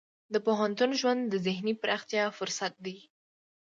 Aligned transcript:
د 0.33 0.35
پوهنتون 0.45 0.91
ژوند 0.99 1.21
د 1.27 1.33
ذهني 1.45 1.73
پراختیا 1.81 2.23
فرصت 2.37 2.73
دی. 2.85 2.97